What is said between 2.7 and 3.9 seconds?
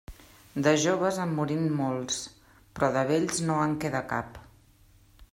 però de vells no en